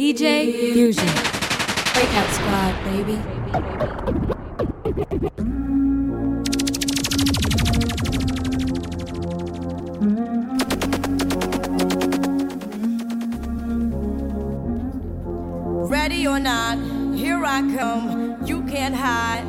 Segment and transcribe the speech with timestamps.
[0.00, 1.04] DJ Fusion.
[1.92, 3.18] Breakout Squad, baby.
[15.86, 16.78] Ready or not,
[17.14, 18.42] here I come.
[18.46, 19.44] You can't hide.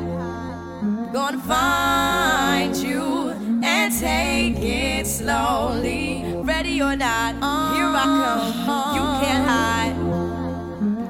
[1.14, 3.30] Gonna find you
[3.64, 6.24] and take it slowly.
[6.42, 7.36] Ready or not,
[7.74, 8.94] here I come.
[8.94, 10.01] You can't hide.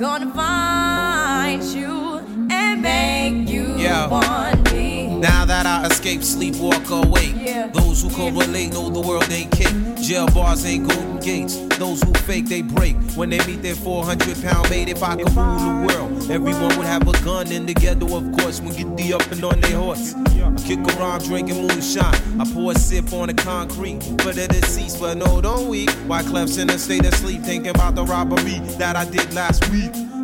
[0.03, 2.19] Gonna find you
[2.51, 4.09] and make you Yeah.
[4.11, 4.62] Now
[5.63, 7.35] that I escape, sleep, walk awake.
[7.37, 7.69] Yeah.
[7.69, 9.73] Those who correlate know the world ain't kick.
[9.97, 11.57] Jail bars ain't golden gates.
[11.79, 12.97] Those who fake, they break.
[13.15, 16.87] When they meet their 400 pound mate, if I could rule the world, everyone would
[16.87, 18.61] have a gun in the ghetto, of course.
[18.61, 20.15] We get the up and on their horse.
[20.65, 22.41] Kick around drinking moonshine.
[22.41, 25.91] I pour a sip on the concrete for the deceased, but no, don't weep.
[26.07, 29.69] Why Clef's in a state of sleep, thinking about the robbery that I did last
[29.71, 29.93] week.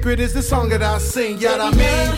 [0.00, 1.36] secret, is the song that I sing.
[1.38, 2.09] Yeah, I mean.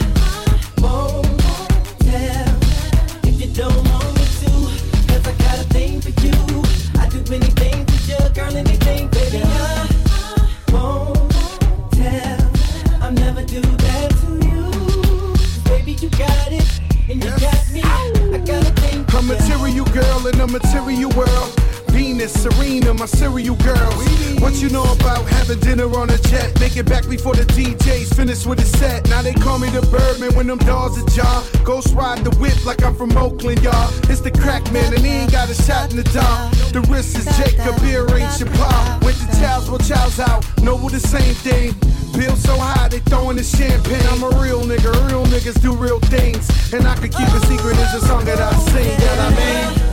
[30.42, 31.46] When them dogs are jaw.
[31.64, 33.88] Ghost ride the whip like I'm from Oakland, y'all.
[34.10, 36.52] It's the crack man, and he ain't got a shot in the dark.
[36.72, 39.04] The wrist is Jacob, beer ain't Chappelle.
[39.04, 40.42] Went to Chow's, well, Chow's out.
[40.60, 41.74] Noble the same thing.
[42.18, 44.04] Bill so high, they throwing the champagne.
[44.10, 46.50] I'm a real nigga, real niggas do real things.
[46.72, 49.91] And I can keep a secret, it's a song that I sing, yeah, I mean.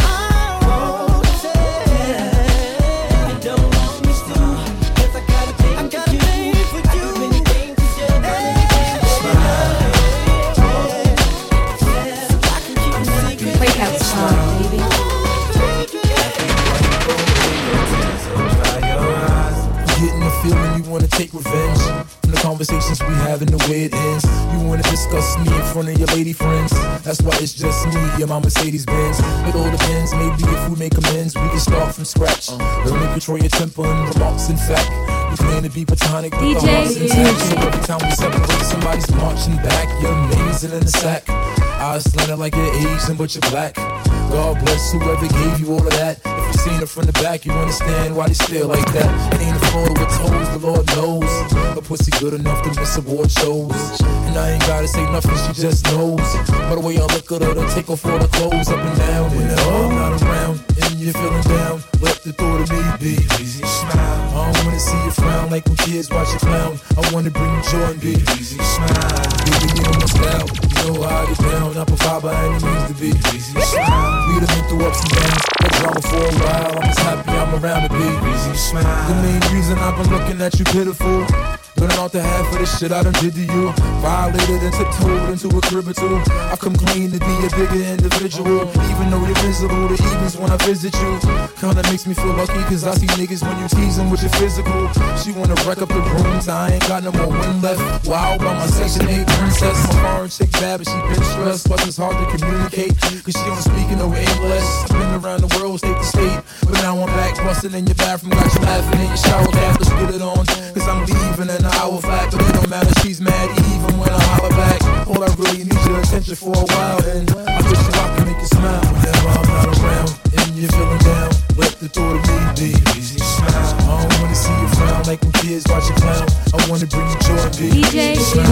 [28.39, 29.19] My Mercedes Benz.
[29.19, 32.49] It all depends, maybe if we make amends, we can start from scratch.
[32.49, 32.89] Uh-huh.
[32.89, 34.49] Learn to control your temper and remarks.
[34.49, 34.89] In fact,
[35.31, 37.39] we claim to be platonic, but DJ the heart's intact.
[37.39, 39.87] So every time we separate, somebody's marching back.
[40.01, 41.29] Your name's in the sack.
[41.29, 43.75] Eyes slanted like you're Asian, but you're black.
[43.75, 46.38] God bless whoever gave you all of that.
[46.49, 49.33] You seen it from the back, you understand why they stare like that.
[49.35, 51.77] It ain't a photo with toes, the Lord knows.
[51.77, 54.01] A pussy good enough to miss award shows.
[54.01, 56.25] And I ain't gotta say nothing, she just knows.
[56.49, 58.97] By the way I look at her, to take off all the clothes up and
[58.97, 59.29] down.
[59.29, 63.13] When I'm not around and you're feeling down, let the thought of me be.
[63.41, 63.95] Easy smile.
[63.95, 66.79] I don't wanna see you frown like when kids watch you clown.
[66.97, 68.13] I wanna bring you joy and be.
[68.37, 69.19] Easy smile.
[69.45, 70.47] Baby, you know my style.
[70.47, 71.77] You know how I get down.
[71.77, 73.09] I provide by any means to be.
[73.35, 74.27] Easy smile.
[74.27, 75.43] We done been through ups and downs.
[75.79, 76.73] drama for a while.
[76.77, 78.07] I'm just happy I'm around to be.
[78.31, 79.07] Easy smile.
[79.09, 81.58] The main reason I've been looking at you pitiful.
[81.79, 83.71] Learning off the half of the shit I done did to you.
[84.03, 86.19] Violated and tiptoed into a crib or two.
[86.51, 88.67] I've come clean to be a bigger individual.
[88.67, 91.11] Even though you're visible, the evenings when I visit you.
[91.55, 94.31] Kinda makes me feel lucky, cause I see niggas when you tease them with your
[94.35, 94.91] physical.
[95.23, 97.79] She wanna wreck up the rooms, I ain't got no more wind left.
[98.07, 99.79] Wow, by my section 8 princess.
[99.87, 101.67] My foreign chick bad, but she been stressed.
[101.67, 104.67] Plus it's hard to communicate, cause she don't speak no English.
[104.91, 106.39] Been around the world, state to state.
[106.67, 109.47] But now I'm back, busting in your bathroom, got you laughing in your shower.
[109.47, 110.43] Cap, let's get it on,
[110.75, 114.09] cause I'm leaving and I hour flat, but it don't matter, she's mad even when
[114.09, 114.81] I holler back.
[115.07, 118.41] All I really need your attention for a while, and I wish I can make
[118.41, 120.09] you smile whenever I'm not around.
[120.33, 122.69] And you're feeling down, let the thought of me be.
[122.97, 123.53] Easy smile.
[123.53, 126.25] I don't wanna see you frown like when kids watch you clown.
[126.53, 127.81] I wanna bring you joy, baby.
[127.85, 128.49] DJ Smile.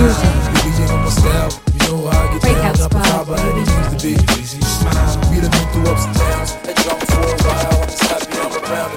[0.54, 1.52] Baby, you know my style.
[1.74, 2.94] You know how I get Breakout down.
[2.94, 3.72] I by any baby.
[3.72, 4.14] means to be.
[4.42, 5.14] Easy smile.
[5.30, 6.50] We done been through ups and downs.
[6.66, 7.82] That drama for a while.
[7.82, 8.97] I'm just happy I'm be, around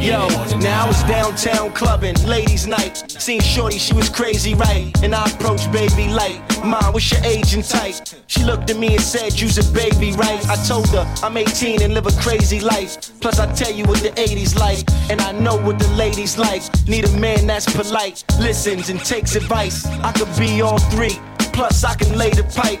[0.00, 0.26] Yo,
[0.56, 3.04] now it's downtown clubbing, ladies' night.
[3.20, 4.90] Seen Shorty, she was crazy, right?
[5.02, 6.40] And I approached baby light.
[6.64, 7.96] Mom, what's your age and type?
[8.26, 10.42] She looked at me and said, You's a baby, right?
[10.48, 13.20] I told her I'm 18 and live a crazy life.
[13.20, 16.62] Plus, I tell you what the 80s like, and I know what the ladies like.
[16.88, 19.84] Need a man that's polite, listens and takes advice.
[19.84, 21.20] I could be all three.
[21.52, 22.80] Plus, I can lay the pipe.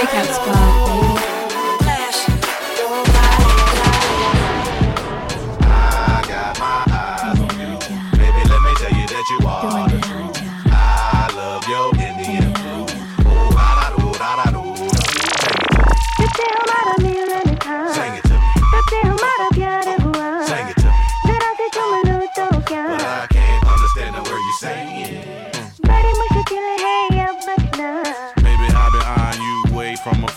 [0.00, 0.79] Breakout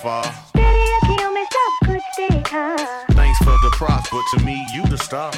[0.03, 0.23] afar.
[3.13, 5.31] Thanks for the props, but to me, you the star.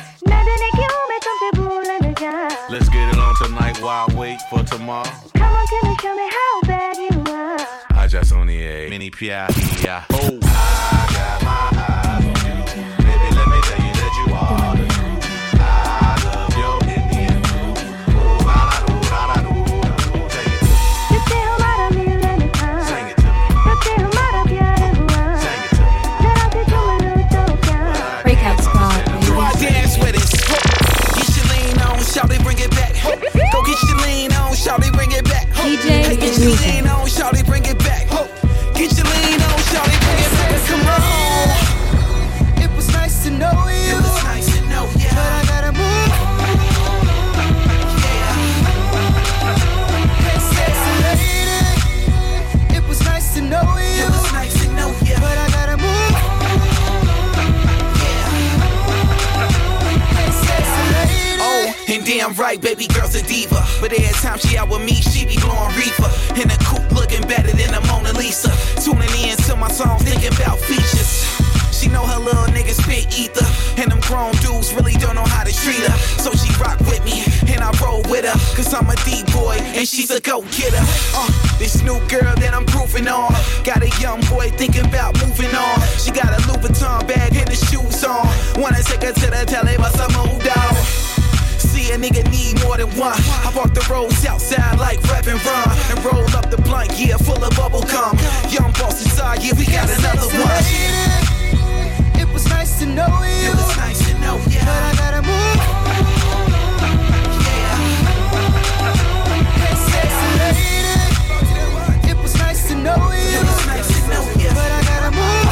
[2.70, 5.10] Let's get it on tonight while I wait for tomorrow.
[5.36, 7.68] Come on, can you show me how bad you are?
[7.92, 9.48] I just only a mini pia.
[10.12, 10.40] Oh,
[62.46, 63.58] right, baby girl's a diva.
[63.82, 66.10] But every time she out with me, she be blowing reefer.
[66.38, 68.54] In a coupe looking better than a Mona Lisa.
[68.86, 71.25] Tuning in to my songs, thinking about features.
[71.74, 73.50] She know her little niggas spit ether.
[73.82, 75.98] And them grown dudes really don't know how to treat her.
[76.22, 78.38] So she rock with me, and I roll with her.
[78.54, 80.86] Cause I'm a D-boy, and she's a go-getter.
[81.18, 83.34] Uh, this new girl that I'm proofing on.
[83.66, 85.82] Got a young boy thinking about moving on.
[85.98, 88.30] She got a Louis Vuitton bag and the shoes on.
[88.62, 91.05] Wanna take her to the telly, but some old dog.
[91.86, 93.13] See a nigga need more than one.
[93.13, 95.70] I walk the roads outside like rap and run.
[95.92, 98.18] And roll up the blunt, yeah, full of bubble gum.
[98.50, 100.65] Young boss inside, yeah, we got another one.
[102.20, 103.51] It was nice to know you.
[103.51, 104.65] It was nice to know ya.
[104.65, 105.60] But I gotta move.
[109.62, 112.10] Hey, sexy lady.
[112.10, 113.38] It was nice to know you.
[113.38, 114.50] It was nice to know ya.
[114.58, 115.50] But I gotta move.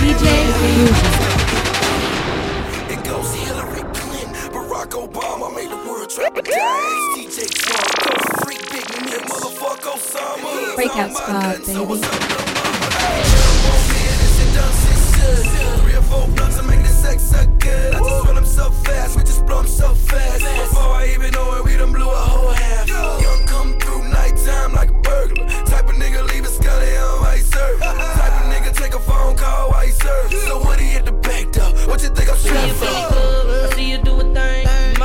[0.00, 0.24] DJ
[0.56, 1.29] Fusion.
[4.90, 7.16] Barack Obama made the world trap a dance.
[7.16, 10.74] DJ Trump, go freak, big meal, motherfucker Osama.
[10.76, 12.00] Breakout Squad, baby.
[15.80, 17.94] Three or four blunts to make the sex so good.
[17.94, 20.40] I just run them so fast, we just blow 'em so fast.
[20.40, 22.88] Before I even know it, we done blew a whole half.
[22.88, 25.46] Young come through nighttime like a burglar.
[25.66, 27.80] Type of nigga leave a scully on while serve.
[27.80, 30.32] Type of nigga take a phone call while serve.
[30.46, 31.70] So what he at the back door?
[31.88, 33.74] What you think I'm See you strapped for?
[33.76, 34.08] see you do a thing.
[34.08, 34.09] You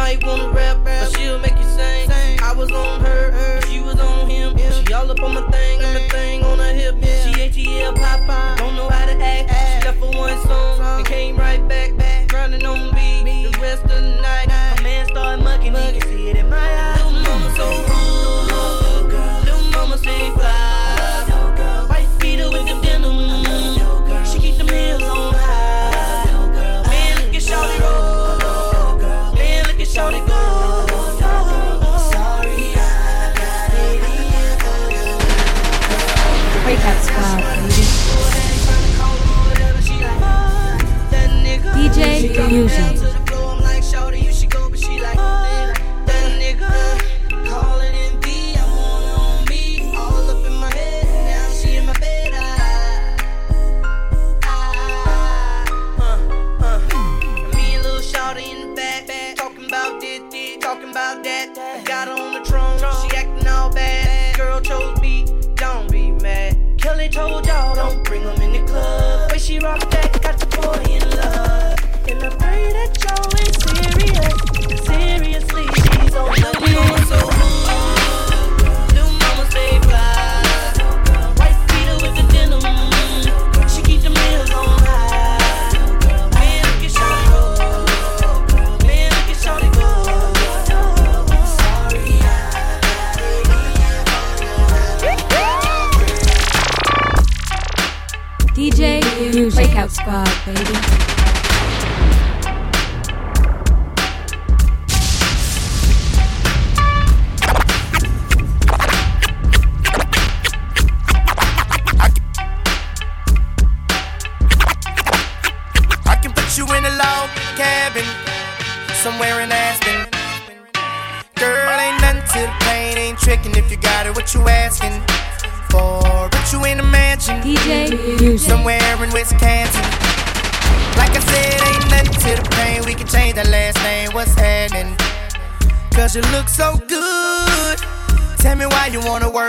[0.06, 2.08] might wanna rap, but she'll make you sing.
[2.40, 4.56] I was on her, she was on him.
[4.56, 6.96] She all up on my thing, and my thing on her hip.
[7.02, 9.50] She ATL Popeye, don't know how to act.
[9.50, 13.15] She left for one song and came right back, back, grinding on me.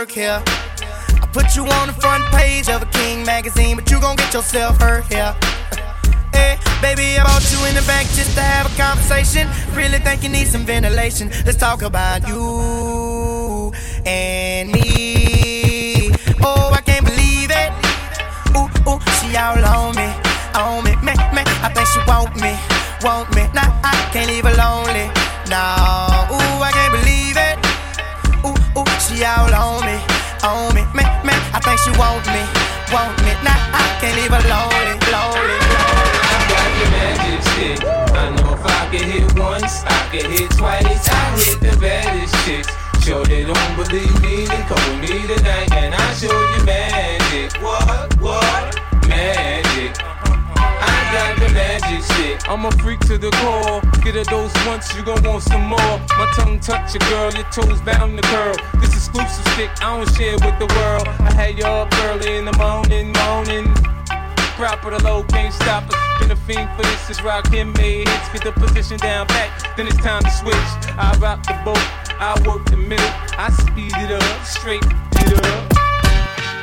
[0.07, 0.43] Work here.
[1.21, 4.33] I put you on the front page of a King magazine, but you gon' get
[4.33, 5.35] yourself hurt here.
[6.31, 9.47] Hey, eh, baby, I brought you in the back just to have a conversation.
[9.73, 11.29] Really think you need some ventilation.
[11.45, 13.73] Let's talk about you
[14.05, 16.11] and me.
[16.41, 17.71] Oh, I can't believe it.
[18.55, 20.07] Ooh, ooh, she all on me,
[20.55, 21.43] on me, me, me.
[21.63, 22.53] I think she want me,
[23.03, 23.43] want me.
[23.53, 25.07] Nah, I can't leave her lonely.
[25.49, 25.63] No,
[26.31, 27.67] ooh, I can't believe it.
[28.45, 29.76] Ooh, ooh, she all on
[31.77, 32.41] I she want me,
[32.89, 33.37] want me.
[33.45, 34.97] Nah, I can't leave her lonely.
[34.97, 37.85] I got the magic shit.
[38.17, 41.07] I know if I could hit once, I could hit twice.
[41.07, 42.73] I hit the baddest chicks.
[43.05, 47.61] Sure they don't believe me, then with me tonight and I show you magic.
[47.61, 48.17] What?
[48.21, 48.79] What?
[49.07, 49.93] Magic.
[52.01, 52.47] Shit.
[52.47, 53.81] I'm a freak to the core.
[54.03, 55.97] Get a dose once, you gon' want some more.
[56.17, 58.55] My tongue touch your girl, your toes bound to curl.
[58.79, 61.07] This exclusive stick, I don't share with the world.
[61.07, 63.73] I had you up early in the morning, morning.
[64.55, 65.95] Crop of the low, can't stop us.
[66.19, 67.09] been a fiend for this.
[67.09, 69.75] Is rock him made hits, get the position down back.
[69.75, 70.69] Then it's time to switch.
[70.97, 71.77] I rock the boat,
[72.19, 75.73] I work the middle, I speed it up, straight it up.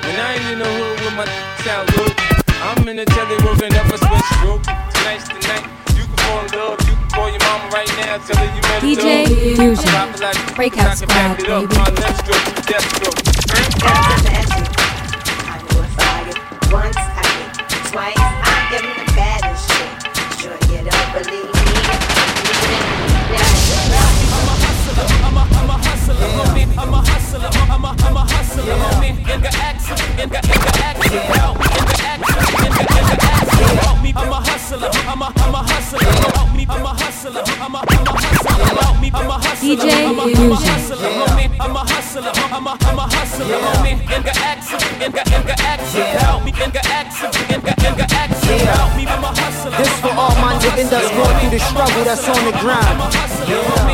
[0.05, 1.27] When I ain't in the hood with my
[1.63, 2.34] sound good,
[2.65, 4.65] I'm in the telly working up a switch stroke.
[4.65, 5.69] Tonight's the night.
[6.01, 8.63] You can fall in love, you can call your mama right now, tell her you
[8.65, 9.29] met a DJ.
[9.53, 9.93] Fusion.
[9.93, 11.77] I'm like Breakout I can back squad, baby.
[11.77, 13.21] My left stroke, death stroke.
[16.73, 17.61] Once I get
[17.93, 19.93] twice, I am the baddest chick.
[20.41, 21.69] Sure you don't believe me?
[24.33, 26.65] I'm a hustler, I'm a, I'm a hustler, homie.
[26.81, 29.13] I'm a hustler, I'm a, I'm a hustler, homie.
[29.21, 31.64] In the action, in the, in the action, help
[34.17, 36.65] I'm a hustler, I'm a, I'm a hustler, help me.
[36.71, 39.11] I'm a hustler, I'm a, I'm a hustler, help me.
[39.11, 40.55] I'm a hustler, DJ I'm a, I'm a Fusion.
[40.55, 41.51] hustler, homie.
[41.59, 43.99] I'm a hustler, I'm a, I'm a hustler, homie.
[44.15, 46.55] In the action, in the, in the action, help me.
[46.55, 49.03] In the action, in the, in the action, help me.
[49.11, 49.75] I'm a hustler.
[49.83, 52.95] This for all my niggas that's going through the struggle that's on the grind.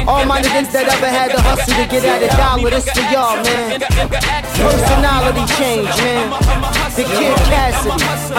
[0.04, 3.04] All my niggas that ever had to hustle to get at a dollar, this for
[3.08, 3.80] y'all, man.
[4.52, 6.28] Personality change, man.
[6.92, 8.29] The Kid Cassidy.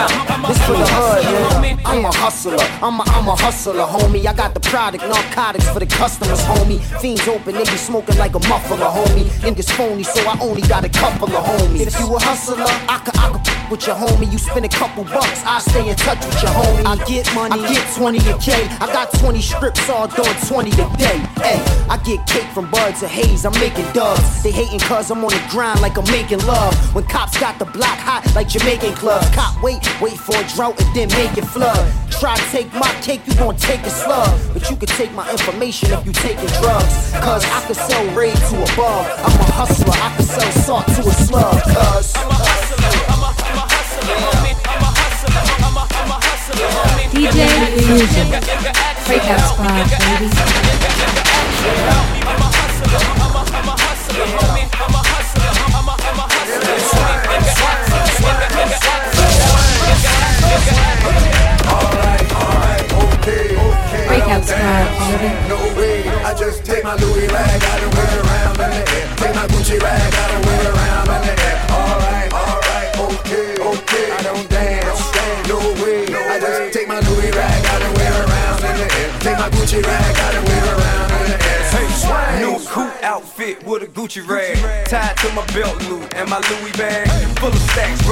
[2.12, 2.58] A hustler.
[2.82, 4.25] I'm a, I'm a hustler, homie.
[4.25, 6.80] I got the product, narcotics for the customers, homie.
[7.01, 9.25] Fiends open, they be smoking like a muffler, homie.
[9.46, 11.88] Niggas phony, so I only got a couple of homies.
[11.88, 14.32] If you a hustler, I could, I could f- with your homie.
[14.32, 16.86] You spend a couple bucks, I stay in touch with your homie.
[16.86, 18.53] I get money, I get 20 a K.
[18.80, 21.18] I got 20 strips all doing 20 a day.
[21.39, 24.44] Hey, I get cake from buds and haze, I'm making dubs.
[24.44, 26.74] They hating cause I'm on the grind like I'm making love.
[26.96, 29.30] When cops got the block hot like Jamaican clubs.
[29.36, 31.86] Cop wait, wait for a drought and then make it flood.
[32.10, 34.39] Try to take my cake, you gon' take a slug.
[34.53, 37.12] But you can take my information if you taking drugs.
[37.22, 39.05] Cause I can sell raid to a bug.
[39.20, 41.62] I'm a hustler, I can sell salt to a slug.
[41.63, 42.13] Cause
[47.12, 47.46] DJ
[47.86, 48.27] Fusion.
[49.05, 50.29] Breakout squad, baby.
[51.62, 52.05] Breakout
[61.06, 61.31] squad,
[64.62, 69.08] No way, I just take my Louis rag and wear it around in the air.
[69.17, 71.58] Take my Gucci rag and wear it around in the air.
[71.74, 74.12] Alright, alright, okay, okay.
[74.12, 75.02] I don't dance,
[75.50, 76.06] no way.
[76.06, 79.10] I just take my Louis rag and wear it around in the air.
[79.19, 81.63] Take my Gucci rag and wear it around in the air.
[81.74, 82.41] Hey, swang.
[82.41, 86.71] New coupe outfit with a Gucci rag tied to my belt loop and my Louis
[86.74, 87.10] bag
[87.41, 88.06] full of stacks,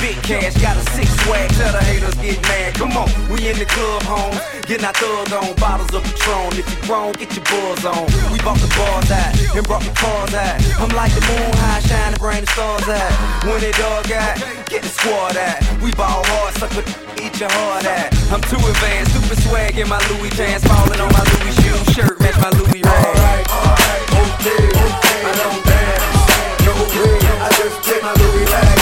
[0.00, 0.56] big cash.
[0.60, 2.74] Got a six swag, tell the haters get mad.
[2.74, 4.34] Come on, we in the club, home,
[4.66, 6.56] getting our thug on, bottles of Patron.
[6.56, 8.08] If you grown, get your buzz on.
[8.32, 10.56] We bought the bars out and brought the cars out.
[10.80, 13.12] I'm like the moon high, shining, bring the stars out.
[13.44, 14.36] When it dog out,
[14.66, 15.60] get the squad out.
[15.84, 16.82] We ball hard, suck a
[17.20, 18.08] eat your heart out.
[18.32, 22.16] I'm too advanced, super swag in my Louis pants, falling on my Louis shoe shirt,
[22.20, 22.88] match my Louis rag.
[22.88, 25.20] Alright, alright, okay, okay.
[25.28, 27.20] I don't dance, no way.
[27.44, 28.79] I just take my Louis rag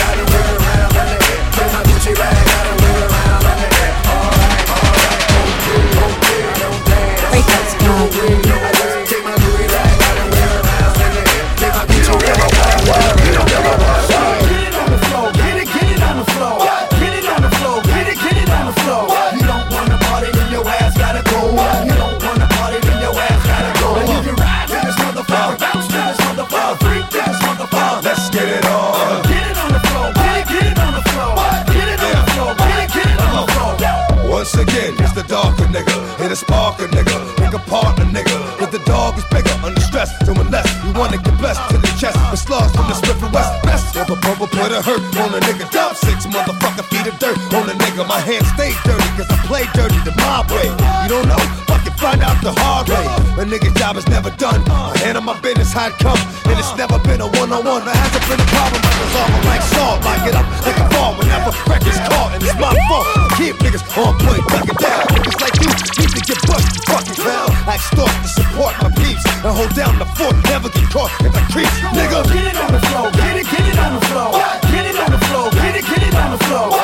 [42.39, 43.51] slugs from the Smith and West.
[43.67, 45.67] Best of a bubble, put a hurt on a nigga.
[45.71, 48.07] Dump six motherfucker feet of dirt on a nigga.
[48.07, 50.71] My hands stay dirty, cause I play dirty the mob way.
[51.05, 53.05] You don't know, fucking find out the hard way.
[53.43, 54.63] A nigga job is never done.
[54.71, 57.85] I handle my business how it come, and it's never been a one on one.
[57.85, 59.99] There hasn't been a problem, I resolve it like salt.
[60.07, 60.87] Lock it up like a
[61.19, 63.07] whenever records caught, and it's my fault.
[63.19, 65.03] I keep niggas on point, tuck it down.
[65.11, 67.51] Niggas like you need to get busted, fucking clown.
[67.67, 71.33] I extort to support my peeps and hold down the fort, never get caught in
[71.35, 72.23] the creeps, nigga.
[72.31, 74.31] Get it on the floor, get it, get it on the floor.
[74.71, 76.78] Get it on the floor, get it, get it on the floor.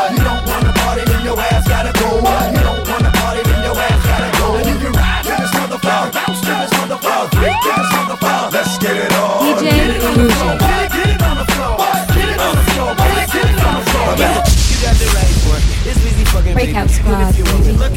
[16.64, 17.94] Breakout squad, If you want me, baby.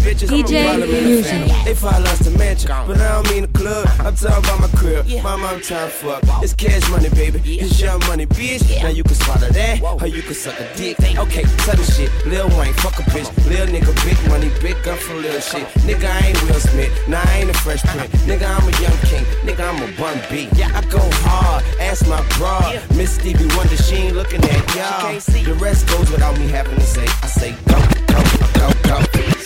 [0.00, 1.48] Bitches DJ Follow me in the Fusion.
[1.48, 1.64] family.
[1.64, 3.86] They follow us to mansion, but I don't mean the club.
[4.00, 5.06] I'm talking about my crib.
[5.22, 6.22] Mama, I'm trying to fuck.
[6.42, 7.38] It's cash money, baby.
[7.60, 8.64] It's young money, bitch.
[8.82, 10.96] Now you can swallow that, or you can suck a dick.
[11.00, 12.10] Okay, tell the shit.
[12.26, 13.28] Lil Wayne, fuck a bitch.
[13.48, 15.66] Lil nigga, big money, big gun for lil shit.
[15.86, 16.92] Nigga, I ain't Will Smith.
[17.08, 18.10] Nah, I ain't a fresh print.
[18.28, 19.24] Nigga, I'm a young king.
[19.44, 21.64] Nigga, I'm a bun I go hard.
[21.80, 22.72] Ask my bra.
[22.96, 25.12] Miss Stevie Wonder, she ain't looking at y'all.
[25.44, 27.06] The rest goes without me having to say.
[27.22, 29.39] I say go, go, go, go.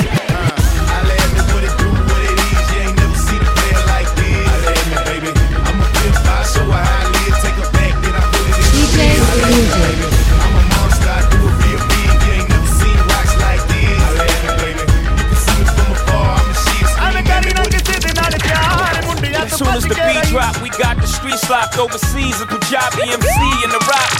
[19.54, 20.83] As soon as the beat drop, we got
[21.14, 22.40] streets locked overseas.
[22.40, 24.10] A Punjabi MC in the rock.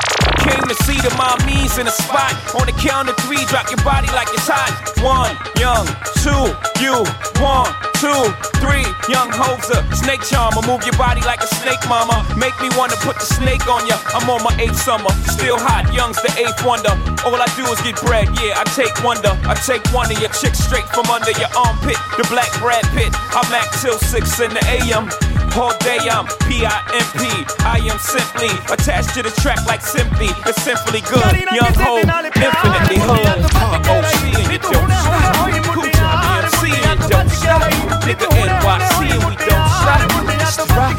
[0.47, 2.33] Came to see the mommies in the spot.
[2.55, 4.71] On the count of three, drop your body like it's hot.
[5.03, 5.87] One, young,
[6.23, 7.05] two, you,
[7.41, 7.69] one,
[8.01, 8.23] two,
[8.61, 9.81] three, young hoser.
[9.97, 12.21] Snake charmer, move your body like a snake, mama.
[12.37, 13.97] Make me wanna put the snake on ya.
[14.13, 16.93] I'm on my eighth summer, still hot, young's the eighth wonder.
[17.25, 19.33] All I do is get bread, yeah, I take wonder.
[19.49, 21.97] I take one of your chicks straight from under your armpit.
[22.17, 25.34] The black Brad Pitt, I'm act till six in the AM.
[25.57, 27.23] All day I'm P-I-M-P.
[27.63, 30.27] I am simply attached to the track like simply.
[30.51, 31.23] It's simply good.
[31.55, 33.23] Young ho, infinitely hood.
[33.55, 35.47] Uh, OC and you don't stop.
[35.71, 35.95] Coochie
[36.43, 37.63] MC and you don't stop.
[38.03, 40.11] Nigga NYC and we don't stop.
[40.51, 40.91] Strap,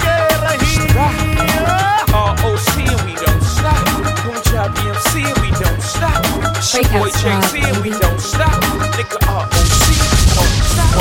[0.64, 1.20] strap.
[2.16, 3.84] ROC and we don't stop.
[4.24, 6.24] Coochie MC and we don't stop.
[6.96, 8.64] Boy JC and we don't stop.
[8.96, 9.52] Nigga ROC
[10.32, 10.96] don't stop.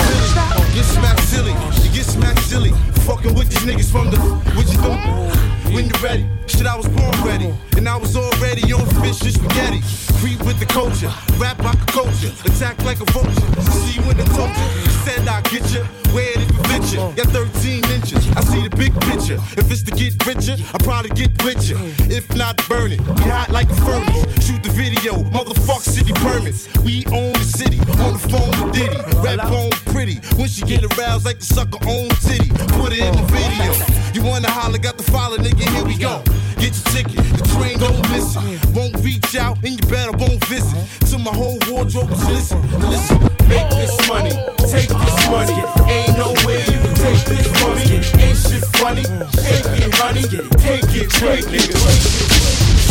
[0.74, 2.93] Get smacked silly, you get smacked silly.
[3.06, 4.18] Fucking with these niggas from the
[4.56, 6.26] what you do when you ready.
[6.46, 9.82] Shit, I was born ready, and I was already on fish and spaghetti.
[10.20, 13.60] Creep with the culture, rap like a culture, attack like a vulture.
[13.60, 14.68] See you in the culture,
[15.04, 15.84] said I get you.
[16.16, 16.98] It if it fit you.
[17.16, 19.36] Got 13 inches, I see the big picture.
[19.58, 21.76] If it's to get richer, I probably get richer.
[22.08, 23.00] If not, burn it.
[23.28, 24.46] Hot like a furnace.
[24.46, 26.68] Shoot the video, motherfuck city permits.
[26.84, 28.96] We own the city, on the phone with Diddy.
[29.20, 29.70] Rap on
[30.20, 30.36] pretty.
[30.36, 32.48] When she get aroused like the sucker own titty.
[32.78, 33.72] Put it in the video.
[34.14, 36.22] You wanna holler, got the follow, nigga, here we go.
[36.58, 38.64] Get your ticket, the train gon' miss it.
[38.74, 40.78] Won't reach out, and you better won't visit.
[41.10, 43.18] To my whole wardrobe is listen, listen.
[43.48, 44.32] Make this money,
[44.70, 45.58] take this money.
[45.90, 48.00] Ain't no way you can take this money.
[48.22, 49.04] Ain't shit funny.
[49.44, 50.22] Take it, honey.
[50.62, 51.68] Take it, take it.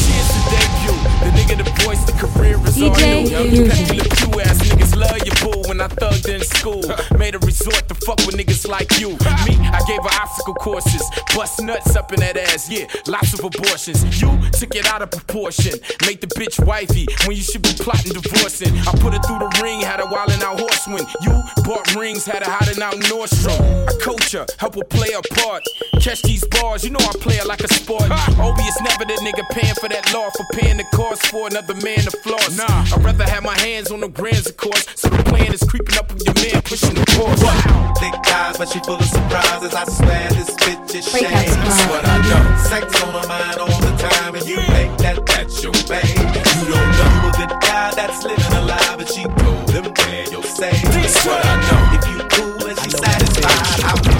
[0.03, 0.97] Cheers to debut.
[1.23, 3.71] The nigga the voice, the career is all DJ new.
[3.71, 3.97] Fusion.
[3.97, 6.83] Look, you ass niggas love your boo when I thugged in school.
[7.17, 9.09] Made a resort to fuck with niggas like you.
[9.45, 11.01] Me, I gave her obstacle courses.
[11.35, 12.85] Bust nuts up in that ass, yeah.
[13.07, 14.05] Lots of abortions.
[14.21, 15.73] You took it out of proportion.
[16.05, 18.77] Made the bitch wifey when you should be plotting divorcing.
[18.85, 21.05] I put her through the ring, had her wildin' out horseman.
[21.21, 21.33] You
[21.63, 23.57] bought rings, had her hiding out Nordstrom.
[23.89, 25.63] I coach her, help her play her part.
[25.99, 28.11] Catch these bars, you know I play her like a sport.
[28.37, 31.73] Obi is never the nigga paying for that law for paying the cost for another
[31.75, 32.57] man to floss.
[32.57, 34.85] Nah, I'd rather have my hands on the grands, of course.
[34.95, 37.41] So the plan is creeping up with your man, pushing the course.
[37.99, 39.73] Thick eyes, but she full of surprises.
[39.73, 41.59] I swear this bitch is Breakout shame.
[41.63, 42.43] That's what I know.
[42.69, 46.03] Sex on her mind all the time, and you think that that's your babe.
[46.07, 50.25] You don't know you a good guy that's living alive, and she told him where
[50.31, 50.71] you'll say.
[50.71, 51.81] That's what I know.
[51.97, 54.12] If you cool and she satisfied, I'm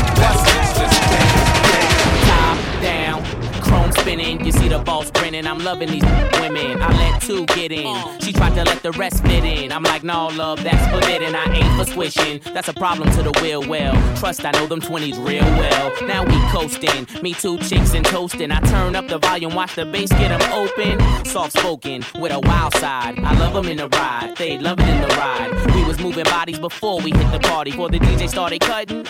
[4.03, 4.43] spinning.
[4.45, 5.47] You see the balls grinning.
[5.47, 6.03] I'm loving these
[6.41, 6.81] women.
[6.81, 7.95] I let two get in.
[8.19, 9.71] She tried to let the rest fit in.
[9.71, 11.33] I'm like, no, love, that's forbidden.
[11.35, 12.41] I ain't for swishing.
[12.53, 13.65] That's a problem to the will.
[13.67, 15.91] Well, trust I know them 20s real well.
[16.05, 17.07] Now we coasting.
[17.21, 18.51] Me two chicks and toasting.
[18.51, 21.25] I turn up the volume, watch the bass get 'em open.
[21.25, 23.19] Soft spoken with a wild side.
[23.19, 24.35] I love 'em in the ride.
[24.37, 25.49] They love it in the ride.
[25.75, 27.71] We was moving bodies before we hit the party.
[27.71, 29.05] Before the DJ started cutting.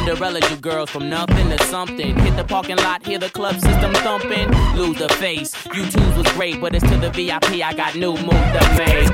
[0.00, 2.18] Cinderella, you girls from nothing to something.
[2.20, 4.48] Hit the parking lot, hear the club system thumping.
[4.74, 5.54] Lose the face.
[5.74, 7.60] You twos was great, but it's to the VIP.
[7.62, 9.10] I got new move to make.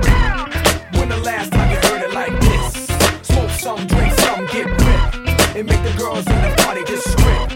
[0.95, 2.87] When the last time you heard it like this?
[3.27, 5.57] Smoke some, drink some, get ripped.
[5.57, 7.51] And make the girls in the party just strip.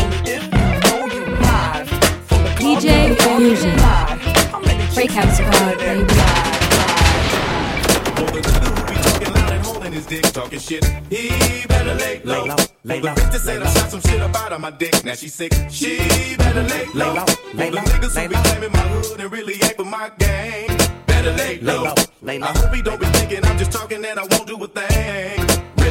[0.00, 1.86] Only if you know you live.
[2.28, 3.76] From the club DJ to the Fusion.
[3.76, 4.54] live.
[4.54, 6.49] I'm in the Breakout squad, baby.
[9.90, 10.84] Holding his dick, talking shit.
[11.10, 12.42] He better lay low.
[12.42, 12.56] Lay low.
[12.84, 15.04] Lay The bitch said I shot some shit about on my dick.
[15.04, 15.52] Now she sick.
[15.70, 17.12] She better lay low.
[17.12, 17.26] Lay low.
[17.54, 20.68] Lay The niggas who be claiming my hood and really ain't for my gang.
[21.06, 21.94] Better lay low.
[22.22, 24.62] lay low I hope he don't be thinking I'm just talking and I won't do
[24.62, 25.39] a thing.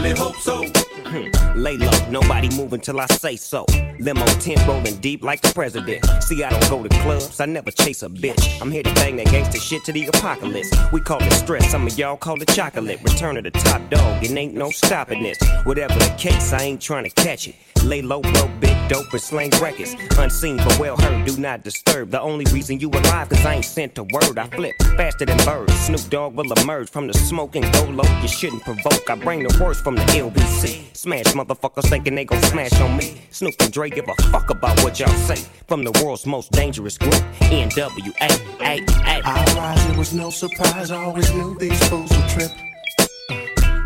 [0.09, 0.65] Really hope so.
[1.09, 1.59] Hmm.
[1.59, 3.65] Lay low, nobody moving till I say so.
[3.99, 6.05] Limo tent rolling deep like the president.
[6.23, 8.61] See, I don't go to clubs, I never chase a bitch.
[8.61, 10.71] I'm here to bang that gangster shit to the apocalypse.
[10.91, 13.01] We call it stress, some of y'all call it chocolate.
[13.03, 15.37] Return of the top dog, it ain't no stopping this.
[15.63, 17.55] Whatever the case, I ain't trying to catch it.
[17.83, 19.95] Lay low, blow big dope and slang records.
[20.17, 22.11] Unseen but well heard, do not disturb.
[22.11, 24.37] The only reason you alive, cause I ain't sent a word.
[24.37, 25.73] I flip faster than birds.
[25.79, 28.21] Snoop Dogg will emerge from the smoke and go low.
[28.21, 29.09] You shouldn't provoke.
[29.09, 30.95] I bring the worst from LBC.
[30.95, 33.21] Smash motherfuckers thinking they gon' smash on me.
[33.31, 35.43] Snoop and Dre give a fuck about what y'all say.
[35.67, 38.29] From the world's most dangerous group, NWA.
[38.61, 40.91] I rise, it was no surprise.
[40.91, 42.51] I always knew these fools would trip.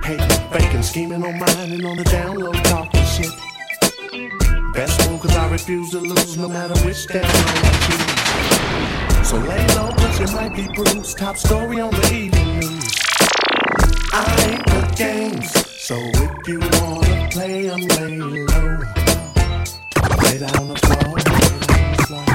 [0.03, 0.17] Hey,
[0.51, 3.31] faking, scheming on mine and on the down low, talking shit.
[4.73, 9.29] Best move, cause I refuse to lose no matter which down I choose.
[9.29, 11.17] So lay low, but you might be bruised.
[11.17, 12.93] Top story on the evening news.
[14.11, 18.77] I ain't the games, so if you wanna play, I'm lay low.
[20.23, 21.13] Lay down the floor.
[21.13, 22.33] lay down the floor.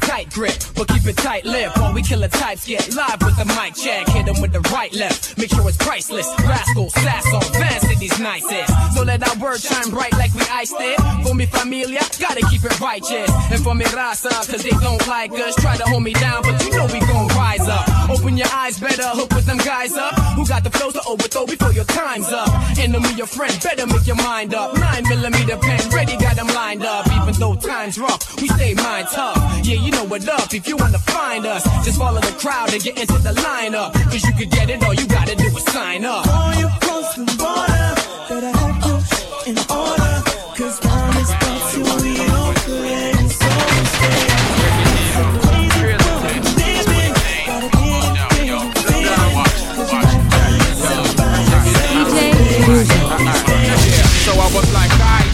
[0.00, 1.70] Tight grip, but keep it tight lip.
[1.76, 4.08] While we kill killer types get live with the mic check.
[4.08, 6.28] Hit him with the right left, make sure it's priceless.
[6.40, 8.94] Rascal, sass on, fast at these nicest.
[8.94, 10.98] So let our word shine bright like we iced it.
[11.24, 13.30] For me familia, gotta keep it righteous.
[13.50, 15.54] And for me raza, cause they don't like us.
[15.56, 17.86] Try to hold me down, but you know we gon' rise up.
[18.10, 20.14] Open your eyes better, hook with them guys up.
[20.36, 22.48] Who got the flows to overthrow before your time's up?
[22.78, 24.76] Enemy, your friend, better make your mind up.
[24.76, 27.06] Nine millimeter pen, ready, got them lined up.
[27.32, 29.38] Even though time's rough, we stay mind tough.
[29.64, 30.52] Yeah, you know what up.
[30.52, 33.94] If you wanna find us, just follow the crowd and get into the lineup.
[33.94, 36.24] Cause you can get it, all you gotta do is sign up.
[36.24, 37.94] Before you cross the border,
[38.28, 40.31] better have you in order.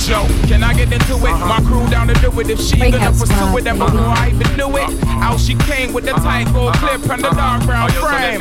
[0.08, 1.32] Like, alright, Joe, can I get into it?
[1.32, 2.50] My crew down to do it.
[2.50, 6.04] If she gonna pursue it, then before I even knew it, out she came with
[6.04, 8.40] the tight gold clip and the dark brown frame.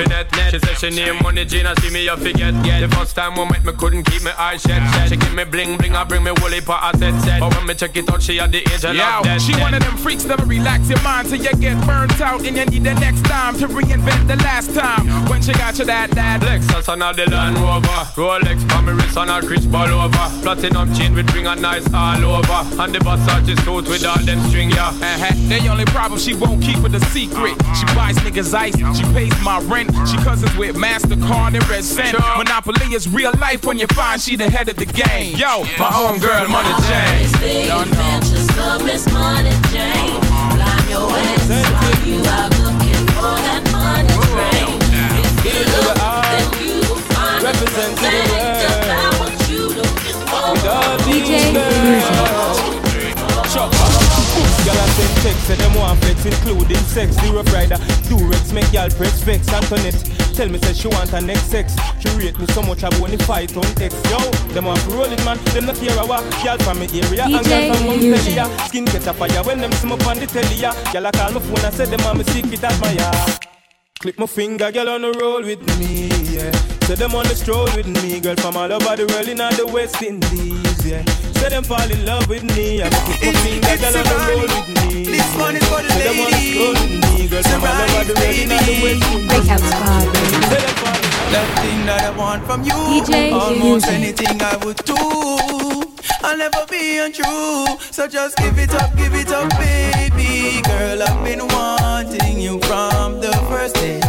[0.52, 2.80] She said she name money Gina, see me you forget yeah.
[2.80, 5.78] The first time we met me couldn't keep my eyes shut She give me bling
[5.78, 8.22] bling, I bring me woolly pot I said set But when me check it out,
[8.22, 11.28] she at the age of Yo, she one of them freaks that'll relax your mind
[11.28, 14.74] till you get burnt out and you need the next time to reinvent the last
[14.74, 15.06] time.
[15.30, 18.94] When she got you that that Lexus and all the Land Rover Rolex for me
[18.94, 22.94] wrist and a crisp all over Platinum chain with ring and nice all over And
[22.94, 25.34] the Versace suit with all them string, yeah Uh-huh.
[25.50, 27.56] The only problem she won't keep it a secret.
[27.78, 29.92] She buys niggas ice, she pays my rent.
[30.08, 32.18] She cousins with Mastercard and Red Cent.
[32.38, 35.36] Monopoly is real life when you find she the head of the game.
[35.36, 37.68] Yo, my own girl, Money Jane.
[37.68, 38.08] Y'all know.
[48.08, 48.47] DJ
[56.18, 57.16] flex, including sex.
[57.22, 57.76] Zero rider,
[58.08, 59.48] Durex, make y'all press vex.
[59.54, 60.04] Antoinette,
[60.36, 61.76] tell me say she want her next sex.
[62.00, 63.94] She rate me so much I won't fight on X.
[64.10, 64.20] Yo,
[64.54, 65.38] them want to roll it, man.
[65.54, 66.24] Them not care what.
[66.44, 68.34] Girl from me area and DJ girl from Mount Fusion.
[68.34, 68.68] Pelia.
[68.68, 70.56] Skin get a fire when them see me on the telly.
[70.56, 70.74] ya.
[70.92, 73.40] Girl, I call my phone and say them want me secret admire.
[74.00, 76.52] Click my finger, girl on the roll with me, yeah.
[76.86, 79.52] Say them on the stroll with me, girl from all over the world in all
[79.56, 81.02] the West Indies, yeah.
[81.40, 84.42] Say them fall in love with me, I click my finger, girl on the roll
[84.42, 85.04] with me.
[85.06, 87.90] This one is for the Say them on the stroll with me, girl from all
[87.94, 89.28] over the world in all the West Indies.
[89.30, 90.06] Breakout Squad.
[90.50, 94.56] Say them fall in That thing that I want from you, DJ almost anything I
[94.66, 94.96] would do.
[96.24, 100.62] I'll never be untrue, so just give it up, give it up, baby.
[100.64, 104.02] Girl, I've been wanting you from the first day.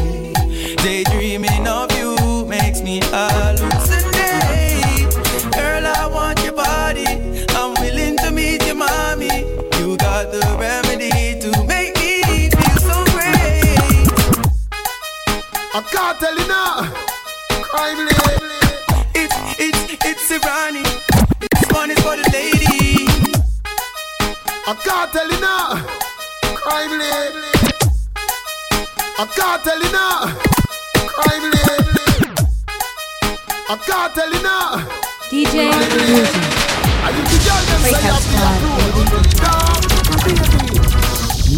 [0.82, 3.77] Daydreaming of you makes me hallucinate.
[15.78, 16.90] I can't tell you now.
[17.62, 18.08] Crime
[19.14, 20.82] It's it's it's Irani.
[21.38, 23.06] This one is for the lady.
[24.66, 25.76] I can't tell you now.
[26.58, 26.90] Crime
[29.18, 30.34] I can't tell you now.
[31.14, 31.46] Crime
[33.70, 34.82] I can't tell you now.
[35.30, 36.26] DJ Fusion.
[37.04, 38.22] I need to tell them say Breakout I'm
[39.86, 40.42] Squad, baby.
[40.66, 40.77] Baby.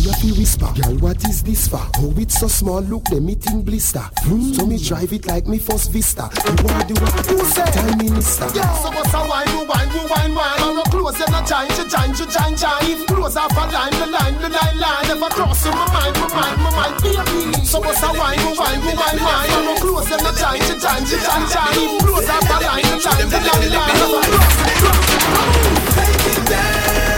[0.00, 1.84] Me a fi whisper, girl, what is this far.
[2.00, 4.00] Oh, it's so small, look, them meeting blister.
[4.24, 4.54] Hmm.
[4.54, 6.24] So me drive it like me first vista.
[6.40, 7.12] You want the what?
[7.28, 7.68] Who said?
[7.68, 8.48] Time minister.
[8.56, 10.56] Yeah, so what's a wine, you wine, you wine, wine.
[10.56, 13.04] I'm not close, and not change, you change, you change, change.
[13.12, 15.04] Close off a line, the line, the line, line.
[15.04, 17.60] Never cross in my mind, my mind, my mind, baby.
[17.60, 19.52] So what's a wine, you wine, you wine, wine.
[19.52, 22.00] I'm not close, and not change, you change, you change, change.
[22.00, 23.96] Close off a line, the line, the line, line.
[24.00, 24.48] Never cross,
[24.80, 25.60] cross, cross.
[25.92, 27.10] Take it dancing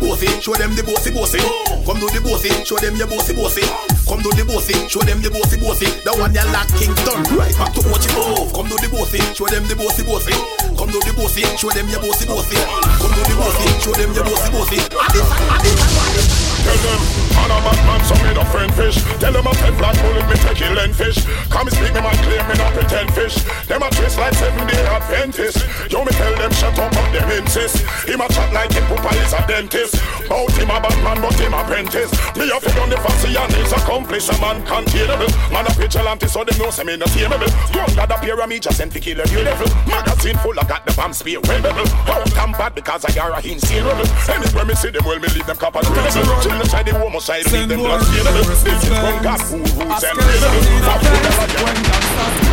[0.00, 1.38] bossy, show them the bossy bossy.
[1.84, 3.99] Come do the bossy, show them your bossy bossy.
[4.10, 5.86] Come do the bossy, show them the bossy bossy.
[6.02, 8.50] The one you like Kingston, right back to what you move.
[8.50, 10.34] Come do the bossy, show them the bossy bossy.
[10.74, 12.58] Come do the bossy, show them your bossy bossy.
[12.98, 14.82] Come do the bossy, show them your bossy bossy.
[16.60, 17.00] Tell them,
[17.38, 18.98] man a bad man, so me no friend fish.
[19.22, 21.22] Tell them a ten black bullet, me take kill and fish.
[21.46, 23.38] Come speak me my claim, me not pretend fish.
[23.70, 25.62] Them a twist like seven day Adventist.
[25.86, 27.86] Yo, me tell them shut up, but them insist.
[28.10, 29.96] Him a chat like him papa is a dentist.
[30.28, 32.12] Bout him a bad man, but him apprentice.
[32.36, 34.30] Me a fit on the fancy and he's accomplished.
[34.30, 35.28] A man containable.
[35.52, 37.50] Man a vigilante, so them know say me no tameable.
[37.74, 39.68] Young lad a pair of me just sent to kill a new level.
[39.86, 41.86] Magazine full, I got the bomb spear webbable.
[42.08, 43.84] Out and bad because I are a insane.
[43.84, 46.42] Anywhere me see them, well me leave them copper credible.
[46.42, 48.44] Genocide, the homicide, leave them blood stainable.
[48.64, 50.18] This is from God, who, who's and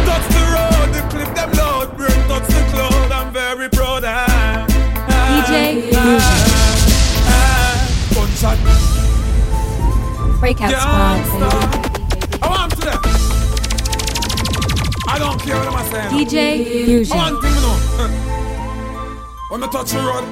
[0.07, 4.03] Touch the road, the clip them load, bring touch the cloud, I'm very proud.
[4.05, 4.65] Ah,
[5.45, 5.91] DJ
[8.13, 9.06] Gunshot.
[10.39, 12.37] Breakout Squad, baby.
[12.41, 13.01] I want to them.
[15.07, 16.09] I don't care what I'm saying.
[16.11, 17.17] DJ Fusion.
[17.17, 17.77] want thing, you know.
[19.49, 20.25] When I touch the road,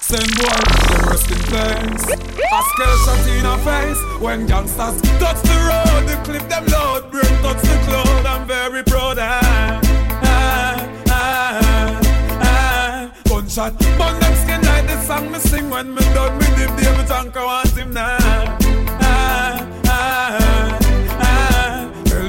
[0.00, 2.04] send boy, them rest in place.
[2.08, 4.00] A scale shot in a face.
[4.22, 8.24] When gangsters touch the road, the clip them load, bring touch the cloud.
[8.24, 9.18] I'm very proud.
[9.20, 9.80] Ah,
[10.22, 12.00] ah, ah,
[12.42, 13.12] ah.
[13.28, 17.06] Gunshot, burn them skin like the song me sing when me done me dip David
[17.06, 18.59] Tank I want him now.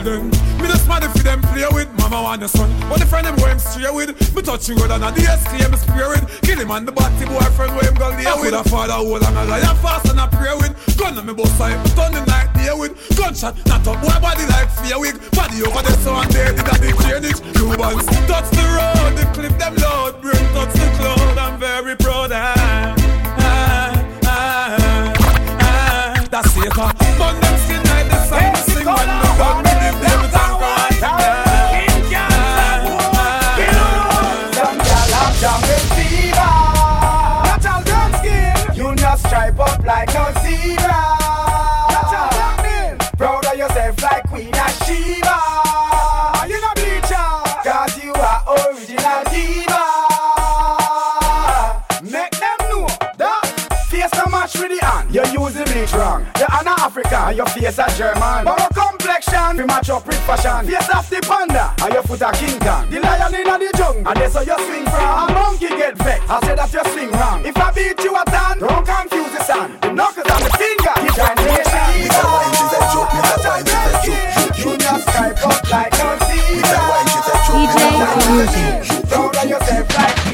[0.03, 2.69] Them, me just mad if them play with mama want the son.
[2.89, 5.77] But the friend them go him straight with, me touch you good and a DSK
[5.77, 6.41] spray with.
[6.41, 8.53] Kill him and the body boyfriend where him go lay with.
[8.53, 10.73] A father hold and a lion fast and a pray with.
[10.97, 12.93] Gun on me bust side, turn the night day with.
[13.17, 15.15] Gunshot, not up boy body like fear wig.
[15.31, 17.39] Body over the so and there did a the drainage.
[17.55, 21.37] Cubans touch the road, the clip them load, bring touch the cloud.
[21.37, 22.31] I'm very proud.
[22.33, 22.95] Ah,
[23.37, 23.91] ah,
[24.25, 25.13] ah,
[25.61, 26.27] ah.
[26.29, 26.71] That's it.
[26.77, 27.50] ah.
[57.61, 58.43] Face a German.
[58.43, 59.57] But Borrow complexion.
[59.57, 60.65] We match up with fashion.
[60.65, 61.73] Face of the panda.
[61.83, 62.89] And your foot a King Kong.
[62.89, 64.07] The lion in the jungle.
[64.07, 65.01] And that's how you swing from.
[65.01, 66.29] A monkey get vexed.
[66.29, 67.45] I say that you swing wrong.
[67.45, 69.77] If I beat you a tan, don't confuse the sun.
[69.81, 70.93] The knuckles and the finger.
[71.05, 71.37] You to get
[74.61, 75.99] You just Skype up like of
[76.53, 77.07] yourself like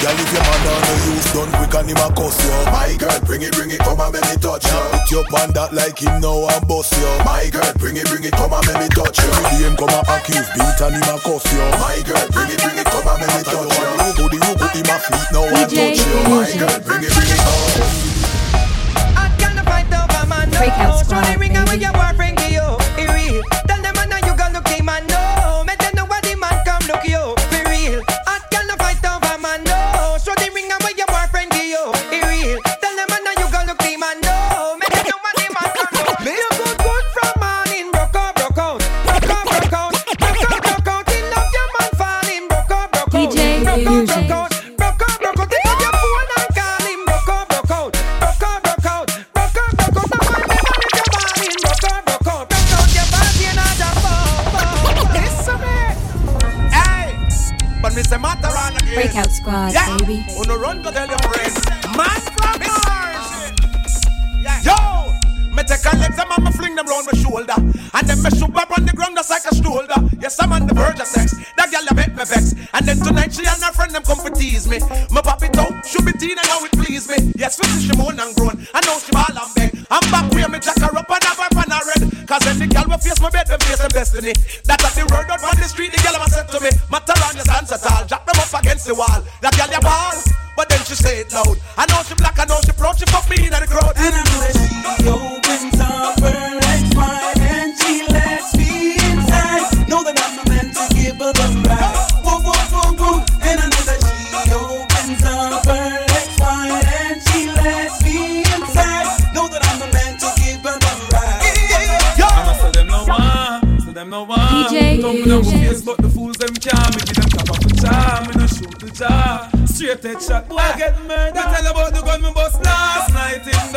[0.07, 2.55] Girl, if your man down no use done quick and him a cuss you.
[2.71, 4.79] My girl, bring it, bring it, come and make me touch you.
[4.95, 7.11] Put your on that like him now and bust you.
[7.27, 9.27] My girl, bring it, bring it, come and make me touch you.
[9.27, 11.59] Every day him come and accuse, beat and him a cuss you.
[11.83, 13.83] My girl, bring it, bring it, come and make me touch you.
[13.83, 16.15] You go the you put him a fleet now and touch you.
[16.31, 17.67] My girl, bring it, bring it, come.
[20.55, 21.83] Breakout Squad, ring out with
[22.15, 22.26] baby.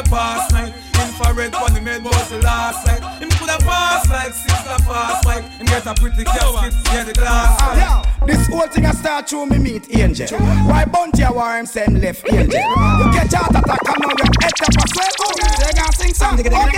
[0.03, 0.75] The past night.
[0.95, 3.03] Infrared one he made was the last night.
[3.21, 5.45] Him coulda passed like sister fast like.
[5.45, 7.61] Him get a pretty casket, yeah the glass.
[7.77, 8.27] Yeah.
[8.27, 10.39] This whole thing I start to me meet Angel.
[10.39, 12.61] Why Bunty a war him send left Angel?
[12.61, 15.60] You catch heart attack and now your head up a swell.
[15.71, 16.35] Oh, they gonna sing song.
[16.35, 16.51] Okay.
[16.51, 16.75] Bullet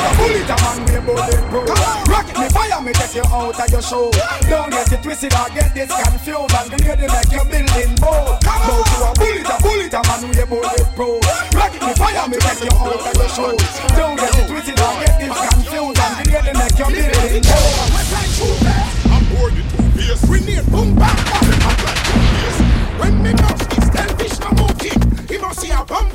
[0.00, 1.68] a bullet a man we bullet proof.
[2.08, 4.10] Rocket me fire me take you out of your show.
[4.48, 8.40] Don't get it twisted or get this confused and grenade make your building bold.
[8.40, 11.20] Go to a bullet a bullet a man we bullet proof.
[11.52, 13.52] Rocket me fire me take you out of your show.
[13.92, 17.76] Don't get it twisted or get this confused and grenade make your building bold.
[19.12, 20.32] I'm bored with two.
[20.32, 21.60] We need boom bang bang.
[21.60, 22.56] I'm like two face.
[22.96, 24.96] When me mouth is tell fish no move king.
[25.28, 26.08] He must see a clad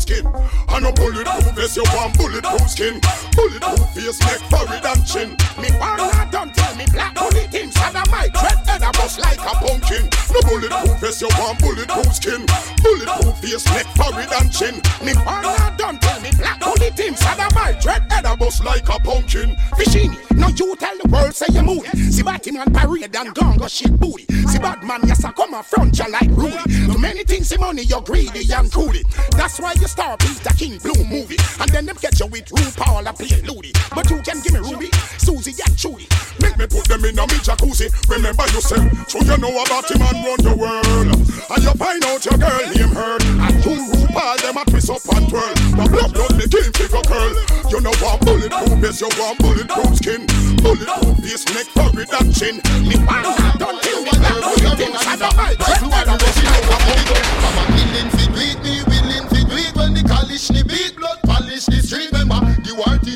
[0.00, 0.26] skin.
[0.68, 3.00] And a bulletproof vest you want bulletproof skin.
[3.36, 5.30] Bulletproof face make forehead and chin.
[5.60, 9.38] Me not done tell me black bullet inside of my dread head a bust like
[9.38, 10.08] a pumpkin.
[10.32, 12.46] No bulletproof vest you want bulletproof skin.
[12.82, 14.74] Bulletproof face make forehead and chin.
[15.04, 18.88] Me not done tell me black bullet inside of my dread head a bust like
[18.88, 19.54] a pumpkin.
[19.76, 21.88] Fishini, now you tell the world say you moody.
[22.10, 24.24] See Batman parade and gun go shit booty.
[24.48, 26.56] See bad man yes I come a front you like Rudy.
[26.86, 29.02] Too many things see money you're greedy and crudy.
[29.36, 31.36] That's why you star Peter King Blue movie.
[31.58, 33.72] And then them catch you with RuPaul and play Ludi.
[33.90, 34.88] But you can give me Ruby,
[35.18, 36.06] Susie and Judy.
[36.38, 37.90] Make me put them in a me jacuzzi.
[38.06, 41.10] Remember you said, so you know about him and run the world.
[41.50, 43.22] And you find out your girl name heard.
[43.26, 45.54] And you RuPaul them a twist up and twirl.
[45.74, 47.34] The blood blood me game figure curl.
[47.74, 50.22] You know what bulletproof is, you want bulletproof skin.
[50.62, 52.56] Bulletproof face neck forehead and chin.
[52.86, 55.69] Me one not done till me black bullet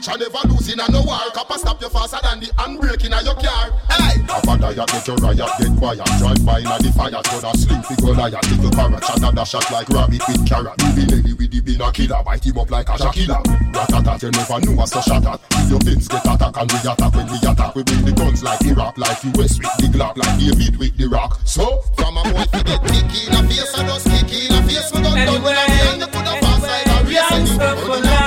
[0.05, 3.05] the war teacher never losing a no war Copper stop you faster than the handbrake
[3.05, 3.73] in a your car.
[3.89, 4.21] Hey!
[4.29, 6.05] Have a diet, get your riot, get quiet.
[6.19, 9.37] Drive by in a the fire, so that slim figure lion Little parrot, shot and
[9.37, 10.77] dash shot like rabbit with carrot.
[10.79, 13.41] Baby Nelly with the bin a killer, bite him up like a Shakila
[13.73, 15.41] Ratatat, you never knew us so shot at.
[15.65, 18.43] If your pins get attack and we attack when we attack We bring the guns
[18.43, 21.41] like Iraq, like US with the Glock Like David with the rock.
[21.45, 24.61] So, From a boy fi get kick in a face and just kick in a
[24.69, 24.93] face.
[24.93, 28.24] We gun done in a me and you coulda fast like a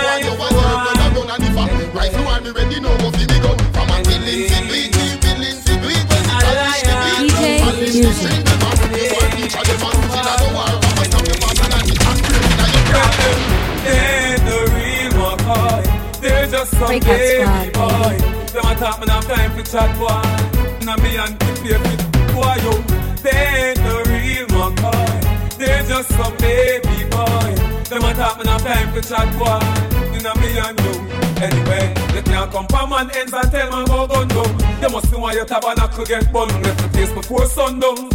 [1.38, 4.90] And if a rifle want me ready, now go gun From a do it, me
[5.22, 8.26] willing fi do it When the college ni beat, DJ polish the Music.
[8.26, 11.86] street Remember, the war teacher never losing a no war Copper stop you faster than
[11.86, 13.14] the handbrake in a your car
[13.86, 15.82] They're the real McCoy.
[16.22, 18.18] They're just some baby boy.
[18.50, 20.26] Them a talk, man, time for chat, boy.
[20.90, 22.02] Now me and the favorite
[22.34, 22.74] boy, yo.
[23.22, 25.58] They're the real McCoy.
[25.60, 27.57] They're just some baby boy.
[27.90, 29.60] Them talk, man, have time for chat, boy.
[30.22, 30.94] Now me and you.
[31.40, 34.82] Anyway, you can't come from man ends and tell man go gun down.
[34.82, 36.50] You must know why your tabernacle get bun.
[36.64, 38.10] Left the place before sundown.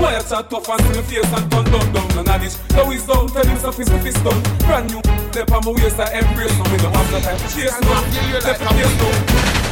[0.00, 2.90] Why you chat tough and see me face and turn down down None of now
[2.90, 6.00] he's down, tell him so fist to fist down Brand new, step on my waist
[6.00, 9.60] I embrace no Me don't have no time to chase no Left the place down
[9.62, 9.69] Now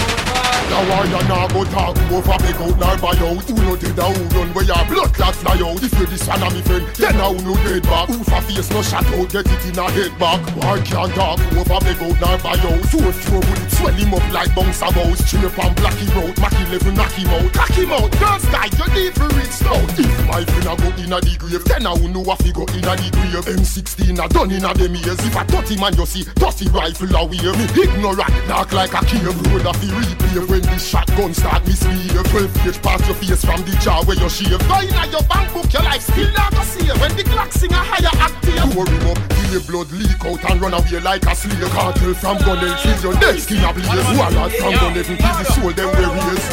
[0.89, 4.25] why you not go talk over big out nor buy out Who no a who
[4.33, 5.83] run where your blood clot fly out.
[5.83, 8.09] If you this one a me friend, then how no dead back?
[8.09, 10.41] Who for face no shot out, get it in a head back.
[10.57, 14.15] Why can't talk over big out nor buy out So if you bullet swell him
[14.15, 17.53] up like bounce a mouse Straight on blacky road, Mackie level knock him out.
[17.53, 20.89] Cock him out, girls guy, you need for reach stout If my friend a go
[21.03, 23.47] in a the grave, then how know a fi go in a the grave?
[23.47, 25.21] M16 a done in a them ears.
[25.21, 29.05] If a 30 man you see, 30 rifle a wear Me ignorant, knock like a
[29.05, 29.27] cave.
[29.27, 33.61] Road a fi replay when the shotgun start misbehave 12 gauge past your face from
[33.69, 34.59] the jaw where you shave.
[34.65, 37.53] Go in a your bank book, your life still not go save When the Glock
[37.53, 41.01] sing a higher octave Pour him up, till your blood leak out and run away
[41.05, 41.61] like a slave.
[41.71, 45.35] Cartel from gun and kill your dead skin a blaze Warlord from gun and kill
[45.37, 46.47] the soul them we raise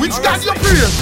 [0.00, 0.96] Which God you praise?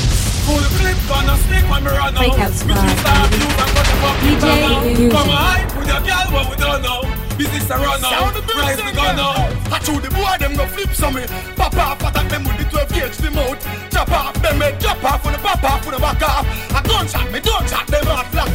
[0.44, 2.18] Full clip gonna stick when me run out.
[2.18, 5.10] Breakout Me squad, choose to abuse and cut the fucking DJ gun out Illusion.
[5.10, 8.76] Come on, hype with your girl what we don't know Business a run out, rise
[8.76, 11.24] the gun out I chew the boy them go flip some me
[11.54, 15.02] Pop off attack them with the 12 gauge the mouth Chop off them head drop
[15.04, 18.08] off when the pop off when the back off A gunshot me don't shot them
[18.08, 18.48] off flat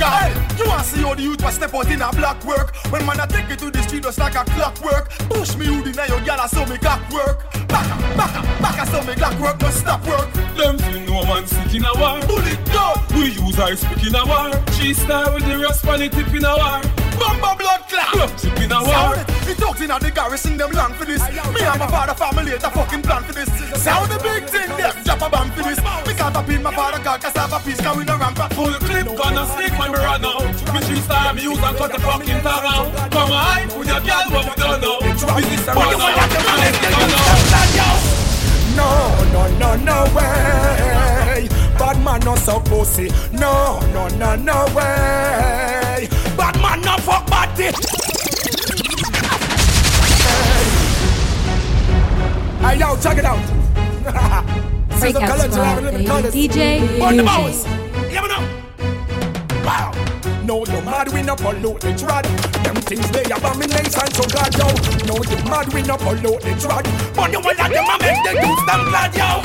[1.13, 2.75] know the youth was step out in a black work.
[2.91, 5.09] When man I take it to the street just like a clockwork.
[5.29, 7.39] Push me hoodie now your gal I saw me clock work.
[7.67, 10.31] Back up, back up, back I saw me clock work, don't stop work.
[10.57, 12.19] Them feel no man sick in a war.
[12.27, 12.95] Bullet down.
[13.15, 14.51] We use our speak in a war.
[14.73, 16.81] G style with the rest on the tip in a war.
[17.19, 17.82] Bumba blood
[18.37, 19.15] chip in a war.
[19.49, 21.21] It talks in the garrison, them long for this.
[21.29, 23.49] Me and my father family a fucking plan for this.
[23.81, 25.79] Sound the big thing, them drop a bomb for this.
[26.07, 28.39] We can't in my father God, cause I have a piece, cause we no ramp
[28.39, 28.53] up.
[28.53, 30.45] Full clip gonna stick when we run out.
[30.73, 33.11] Me G style me use and cut the fucking tongue out.
[33.11, 34.99] Come on, with your girl what we don't know.
[35.01, 36.17] This a run out.
[36.19, 38.23] And let's get on out.
[38.75, 38.89] No,
[39.31, 41.47] no, no, no way.
[41.77, 43.09] Bad man no so pussy.
[43.31, 46.07] No, no, no, no way.
[46.37, 47.71] Bad man no fuck body.
[52.63, 53.43] Hey, yo, check it out.
[54.93, 55.97] Sister Breakout Squad, baby.
[55.97, 56.33] the colors.
[56.33, 57.65] DJ On the mouse.
[58.09, 59.65] You ever know?
[59.65, 59.91] Wow.
[60.45, 62.23] No, you mad we no pollute the trad.
[62.63, 64.67] Them things they abomination so God yo.
[65.07, 66.83] No, you mad we no pollute the trad.
[67.13, 69.43] But you want that them a make the youth them glad yo.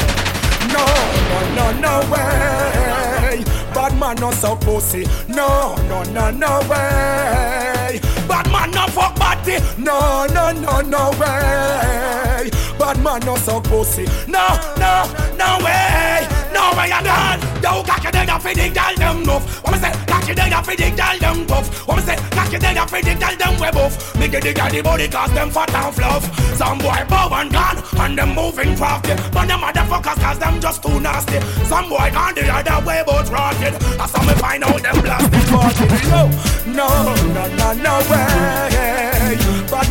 [0.71, 0.87] No,
[1.35, 3.43] no, no, no way.
[3.75, 5.07] Bad man no so pussy.
[5.29, 8.01] No, no, no, no way.
[8.29, 9.59] Bad man no fuck body.
[9.77, 12.51] No, no, no, no way.
[12.89, 14.07] Bad man no so pussy.
[14.27, 14.49] No,
[14.81, 15.05] no,
[15.37, 16.25] no way.
[16.57, 17.41] No way I'm done.
[17.61, 19.63] Yo, cocky up for the girl them nuff.
[19.63, 19.93] What me say?
[20.07, 21.87] Cocky up for the girl them puff.
[21.87, 22.17] What me say?
[22.31, 24.17] Cocky up for the girl them web off.
[24.19, 26.25] Me get the girl the body cause them fat and fluff.
[26.57, 29.13] Some boy bow and gone and them moving crafty.
[29.35, 31.41] But them motherfuckers cause them just too nasty.
[31.69, 33.75] Some boy gone the other way but rotted.
[34.01, 35.93] That's how me find out them blasted rotted.
[36.09, 36.33] No,
[36.65, 38.68] no, no, no, no way.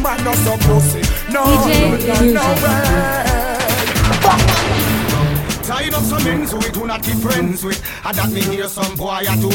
[0.02, 1.02] Man not so pussy.
[1.32, 3.38] No, DJ no, no, no way.
[5.64, 7.82] Tied up some ends with who not keep friends with.
[8.06, 9.52] I that me hear some boy I do.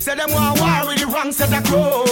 [0.00, 2.02] Say them want war with the wrong set of crow.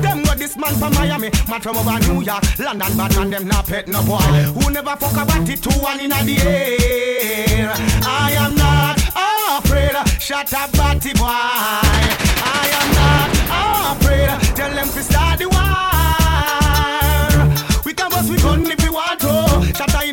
[0.00, 3.46] Them got this man from Miami, man from over New York, London, bad man them
[3.46, 4.18] not pet no boy.
[4.18, 7.72] Who never fuck about it two one in the air.
[8.02, 8.98] I am not
[9.62, 9.94] afraid.
[10.20, 11.26] Shut up, batty boy.
[11.28, 13.30] I am not
[14.02, 14.28] afraid.
[14.56, 15.71] Tell them to start the war.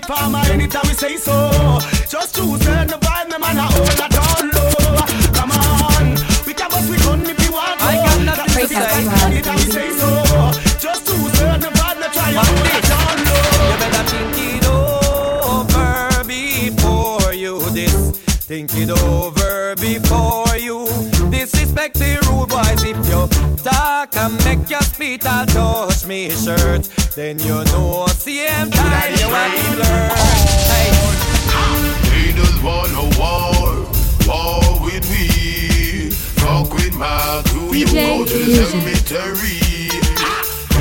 [0.09, 1.37] Farmer anytime we say so.
[2.09, 5.05] Just choose turn the vibe, me man a hold that all low.
[5.37, 6.05] Come on,
[6.47, 7.85] we can bust we gun if we want to.
[7.85, 9.25] I got nothing to Shut up, say.
[9.29, 10.09] anytime we say so.
[10.81, 13.69] Just choose turn the vibe, me try and hold that all low.
[13.69, 18.09] You better think it over before you this.
[18.49, 20.87] Think it over before you
[21.29, 22.81] disrespect the rude boys.
[22.81, 23.21] If you
[23.61, 28.07] talk and make your feet all touch me shirt, then you know
[36.99, 39.59] Fuck with my crew, you DJ go to the cemetery.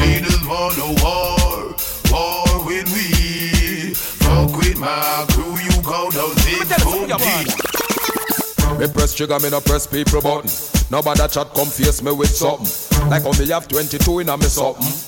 [0.03, 1.77] Haters want a war,
[2.11, 3.95] war with me.
[3.95, 9.87] Fuck with my crew, you go down zip boom Me press trigger, me no press
[9.87, 10.51] people button.
[10.91, 12.67] Nobody chat come face me with something.
[13.09, 15.08] Like how me have 22 in a me something.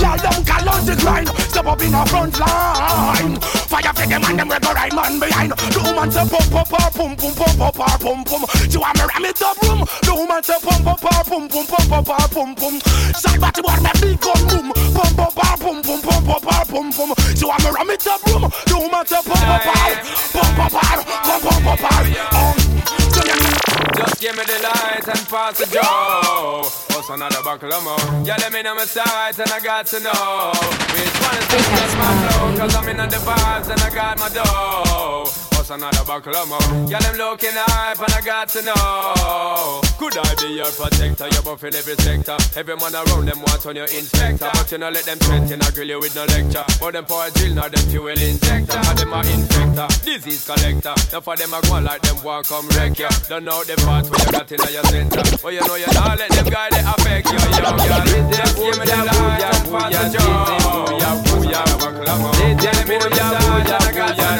[0.00, 1.28] Girl, don't call on the grind.
[1.28, 3.36] Step up in the front line.
[3.68, 5.52] Fire for them and them we go right man behind.
[5.52, 8.42] The woman say pump pump pump pum pum pum pum pum pum pum.
[8.70, 9.84] She want me ram it up room.
[10.00, 12.74] The woman say pump pump pump pum pum pum pum pum pum pum.
[13.12, 14.72] Shot body want me big gun boom.
[14.96, 17.10] Pump pump pum pum pum pum pum pum pum.
[17.36, 18.48] She want me ram it up room.
[18.48, 23.59] The woman say pump pump pump pump pump pump pump pump pump.
[24.00, 26.62] Just give me the light and pass the joe.
[26.96, 28.24] What's another buckle of more?
[28.24, 30.52] Yeah, let me know my sight and I got to know.
[30.96, 31.68] Which one is this?
[31.68, 32.56] That's my flow.
[32.56, 35.49] Cause I'm in on the vibes and I got my dough.
[35.70, 36.90] What's another buckle of more?
[36.90, 39.78] Yeah, them looking hype and I got to know.
[40.02, 41.30] Could I be your protector?
[41.30, 42.34] You're buffing every sector.
[42.58, 44.50] Every man around them wants on your inspector.
[44.50, 46.66] But you know, let them threaten, I grill you with no lecture.
[46.82, 48.82] But them for a drill, now them fuel injector.
[48.82, 50.94] Now them a infector, disease collector.
[51.14, 53.06] Now for them, I go like them want come wreck ya.
[53.30, 55.22] Don't know the part where you got in your center.
[55.38, 57.38] But you know you not let them guy they affect you.
[57.38, 60.90] Yo, yo, just give me the light and pass the joe.
[61.30, 62.34] Booyah, buckle up.
[62.58, 64.39] Tell me the side and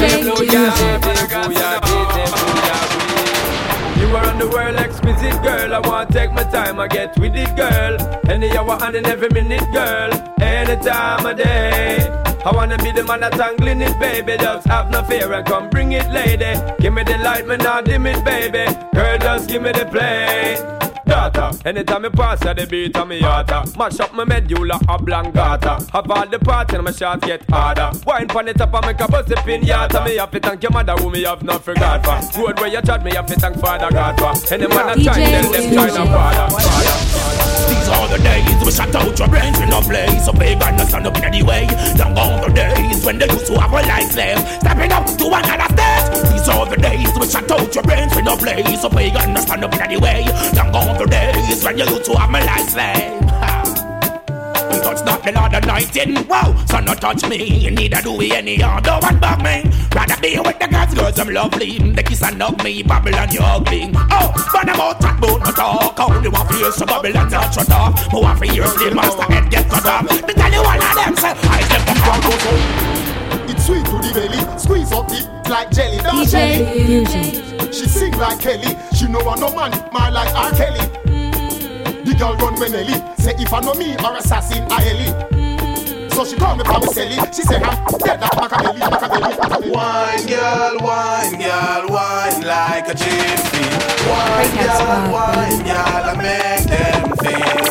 [0.00, 0.06] You
[4.16, 5.74] are on the world exquisite girl.
[5.74, 6.80] I want to take my time.
[6.80, 7.98] I get with it, girl.
[8.30, 10.10] Any hour and in every minute, girl.
[10.40, 11.98] Any time of day.
[12.42, 14.38] I wanna be the man that's tangling it, baby.
[14.38, 16.58] Just have no fear and come bring it, lady.
[16.80, 18.64] Give me the light, man, not dim it, baby.
[18.94, 20.56] Girl, just give me the play.
[21.10, 23.66] Daughter, anytime I pass at the beat of me heart uh.
[23.76, 25.84] Mash up my medulla oblongata.
[25.92, 27.90] Have all the party and my shots get harder.
[28.06, 30.70] Wine pon the top and make a bust the pinata Me have to thank your
[30.70, 32.40] mother who me have not forgot for.
[32.40, 34.54] Road where you chat me have to thank Father God for.
[34.54, 36.96] Any man a time tell them China father, father
[37.68, 40.84] These are the days we shut out your brains in no place So pagan no
[40.84, 41.66] stand up in any way.
[41.98, 45.26] Long gone the days when they used to have a life slave Stepping up to
[45.26, 49.34] another stage Are the days we shut out your brains in no place So pagan
[49.34, 50.24] no stand up in any way
[50.54, 53.20] Long gone the days when you used to have a life slave
[54.80, 56.28] touch not the Lord anointing.
[56.28, 59.70] Wow, so no touch me, neither do we any other one but me.
[59.94, 61.78] Rather be with the girls, girls, I'm lovely.
[61.78, 63.90] The kiss and hug me, Babylon, you ugly.
[63.94, 66.00] Oh, but I'm out that boat, no talk.
[66.00, 68.12] Only one for you, so Babylon, touch your talk.
[68.12, 70.26] More for you, still master head get cut off.
[70.26, 72.99] Me tell you all of them, say, I step the front, go so.
[73.50, 75.98] It's sweet to the belly, squeeze up it like jelly.
[75.98, 76.86] Dance DJ.
[76.86, 77.72] Fusion.
[77.72, 80.50] She sing like Kelly, she know I no man, my like R.
[80.52, 80.86] Kelly.
[82.04, 86.10] The girl run when Ellie Say if I know me or assassin I Ellie.
[86.10, 89.70] So she call me from Sally She say I'm dead like Machiavelli Machiavelli Machiavelli.
[89.70, 93.64] Wine girl, wine girl, wine like a gypsy
[94.08, 97.68] Wine girl, wine girl, I make them feel.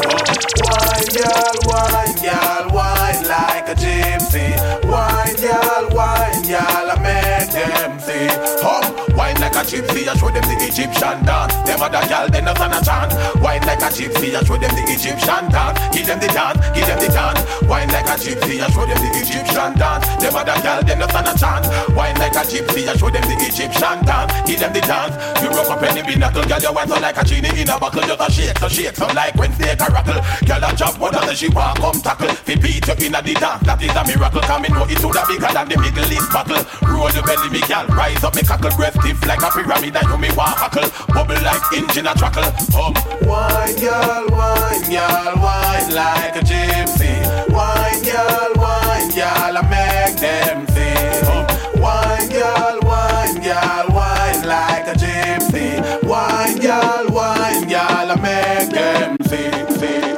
[0.69, 4.49] Wine girl, wine girl, wine like a gypsy.
[4.89, 9.08] Wine girl, wine girl, I make them feel Hum,
[9.49, 11.53] like a gypsy, I show them the Egyptian dance.
[11.65, 14.71] Them other girl, they not stand a chance Wine like a gypsy, I show them
[14.75, 15.79] the Egyptian dance.
[15.95, 17.41] Give them the dance, give them the dance.
[17.65, 20.05] Wine like a gypsy, I show them the Egyptian dance.
[20.21, 23.25] Them other girl, they not stand a chance Wine like a gypsy, I show them
[23.25, 24.31] the Egyptian dance.
[24.45, 25.15] Give them the dance.
[25.41, 28.05] You rock up any pinnacle, girl, you wine like a genie in a buckle.
[28.05, 31.49] Just a shake, so shake, so like Wednesday carackle Girl, a jump more than she
[31.49, 32.33] walk, come tackle.
[32.45, 34.41] Fi beat you in a the dance, that is a miracle.
[34.45, 36.61] Come in, know it's all bigger than the Middle East battle.
[36.85, 38.71] Roll the belly, me girl, rise up, me cockle.
[38.77, 42.93] Breath stiff a pyramid, and you me walk hackle Bubble like engine a trackle Um,
[43.27, 47.13] Wine girl, wine girl, wine like a gypsy.
[47.49, 51.81] Wine girl, wine girl, I make them feel.
[51.81, 56.03] Wine girl, wine girl, wine like a gypsy.
[56.03, 59.67] Wine girl, wine girl, I make them feel.
[59.77, 60.17] feel.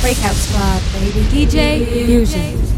[0.00, 1.22] Breakout Squad, baby.
[1.30, 2.75] DJ Fusion.